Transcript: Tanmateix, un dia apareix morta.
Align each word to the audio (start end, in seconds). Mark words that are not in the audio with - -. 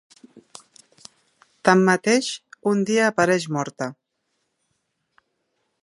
Tanmateix, 1.69 2.31
un 2.73 2.81
dia 2.91 3.05
apareix 3.11 3.47
morta. 3.59 3.91